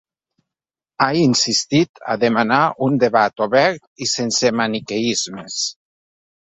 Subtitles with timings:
[1.05, 5.65] Ha insistit a demanar un debat obert i sense maniqueismes.